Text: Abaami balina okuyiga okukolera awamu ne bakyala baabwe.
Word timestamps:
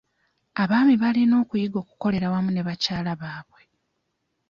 Abaami 0.61 0.95
balina 1.01 1.33
okuyiga 1.43 1.77
okukolera 1.83 2.25
awamu 2.27 2.49
ne 2.53 2.61
bakyala 2.67 3.11
baabwe. 3.21 3.61